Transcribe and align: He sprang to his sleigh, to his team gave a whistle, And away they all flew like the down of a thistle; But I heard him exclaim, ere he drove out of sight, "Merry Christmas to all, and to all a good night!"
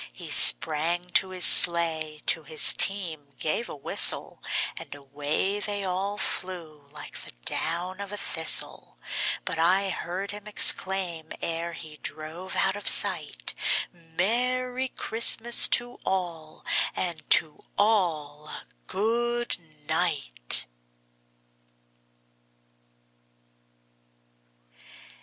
He 0.13 0.31
sprang 0.31 1.11
to 1.11 1.29
his 1.29 1.45
sleigh, 1.45 2.23
to 2.25 2.41
his 2.41 2.73
team 2.73 3.35
gave 3.37 3.69
a 3.69 3.75
whistle, 3.75 4.41
And 4.75 4.95
away 4.95 5.59
they 5.59 5.83
all 5.83 6.17
flew 6.17 6.87
like 6.91 7.21
the 7.21 7.33
down 7.45 7.99
of 8.01 8.11
a 8.11 8.17
thistle; 8.17 8.97
But 9.45 9.59
I 9.59 9.91
heard 9.91 10.31
him 10.31 10.47
exclaim, 10.47 11.31
ere 11.39 11.73
he 11.73 11.97
drove 12.01 12.55
out 12.55 12.75
of 12.75 12.89
sight, 12.89 13.53
"Merry 13.93 14.87
Christmas 14.87 15.67
to 15.77 15.99
all, 16.03 16.65
and 16.95 17.23
to 17.37 17.61
all 17.77 18.47
a 18.47 18.63
good 18.87 19.55
night!" 19.87 20.65